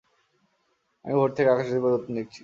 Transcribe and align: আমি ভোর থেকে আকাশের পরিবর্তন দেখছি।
আমি 1.05 1.15
ভোর 1.15 1.29
থেকে 1.35 1.49
আকাশের 1.51 1.81
পরিবর্তন 1.83 2.11
দেখছি। 2.19 2.39